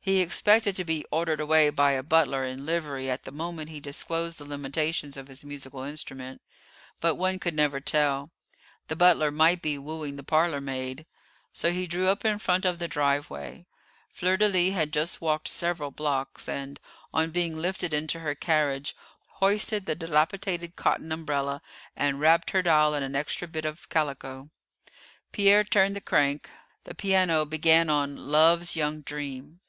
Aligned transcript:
He 0.00 0.20
expected 0.22 0.74
to 0.76 0.84
be 0.86 1.04
ordered 1.10 1.38
away 1.38 1.68
by 1.68 1.92
a 1.92 2.02
butler 2.02 2.42
in 2.42 2.64
livery 2.64 3.10
at 3.10 3.24
the 3.24 3.30
moment 3.30 3.68
he 3.68 3.78
disclosed 3.78 4.38
the 4.38 4.46
limitations 4.46 5.18
of 5.18 5.28
his 5.28 5.44
musical 5.44 5.82
instrument, 5.82 6.40
but 6.98 7.16
one 7.16 7.38
could 7.38 7.52
never 7.52 7.78
tell, 7.78 8.30
the 8.86 8.96
butler 8.96 9.30
might 9.30 9.60
be 9.60 9.76
wooing 9.76 10.16
the 10.16 10.22
parlour 10.22 10.62
maid, 10.62 11.04
so 11.52 11.70
he 11.70 11.86
drew 11.86 12.08
up 12.08 12.24
in 12.24 12.38
front 12.38 12.64
of 12.64 12.78
the 12.78 12.88
drive 12.88 13.28
way. 13.28 13.66
Fleur 14.08 14.38
de 14.38 14.48
lis 14.48 14.72
had 14.72 14.94
just 14.94 15.20
walked 15.20 15.46
several 15.46 15.90
blocks, 15.90 16.48
and, 16.48 16.80
on 17.12 17.30
being 17.30 17.54
lifted 17.58 17.92
into 17.92 18.20
her 18.20 18.34
carriage, 18.34 18.96
hoisted 19.42 19.84
the 19.84 19.94
dilapidated 19.94 20.74
cotton 20.74 21.12
umbrella 21.12 21.60
and 21.94 22.18
wrapped 22.18 22.52
her 22.52 22.62
doll 22.62 22.94
in 22.94 23.02
an 23.02 23.14
extra 23.14 23.46
bit 23.46 23.66
of 23.66 23.86
calico. 23.90 24.48
Pierre 25.32 25.64
turned 25.64 25.94
the 25.94 26.00
crank; 26.00 26.48
the 26.84 26.94
piano 26.94 27.44
began 27.44 27.90
on 27.90 28.16
"Love's 28.16 28.74
Young 28.74 29.02
Dream." 29.02 29.60